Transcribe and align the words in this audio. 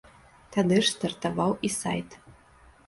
Тады 0.55 0.79
ж 0.85 0.93
стартаваў 0.95 1.51
і 1.69 1.73
сайт. 1.81 2.21